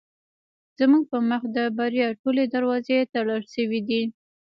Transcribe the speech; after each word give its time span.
زموږ 0.79 1.03
په 1.11 1.17
مخ 1.29 1.41
د 1.57 1.57
بریا 1.77 2.07
ټولې 2.21 2.43
دروازې 2.53 2.99
تړل 3.13 3.41
شوې 3.53 3.79
دي. 3.89 4.01